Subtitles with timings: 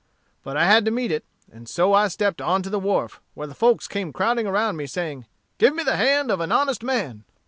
[0.43, 3.45] But I had to meet it, and so I stepped on to the wharf, where
[3.45, 5.27] the folks came crowding around me, saying,
[5.59, 7.23] 'Give me the hand of an honest man.'